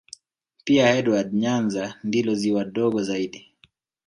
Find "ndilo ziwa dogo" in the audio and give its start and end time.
2.03-3.03